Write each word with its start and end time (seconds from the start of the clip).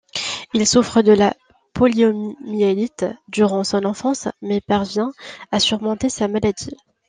Il 0.55 0.65
souffre 0.65 1.03
de 1.03 1.11
la 1.11 1.35
poliomyélite 1.73 3.05
durant 3.27 3.63
son 3.63 3.85
enfance, 3.85 4.27
mais 4.41 4.59
parvient 4.59 5.11
à 5.51 5.59
surmonter 5.59 6.09
sa 6.09 6.27
maladie. 6.27 6.75